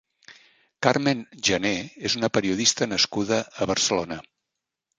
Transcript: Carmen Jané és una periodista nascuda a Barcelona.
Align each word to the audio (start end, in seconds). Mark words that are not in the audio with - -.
Carmen 0.85 1.21
Jané 1.49 1.73
és 2.11 2.17
una 2.21 2.31
periodista 2.39 2.89
nascuda 2.97 3.41
a 3.61 3.69
Barcelona. 3.75 4.21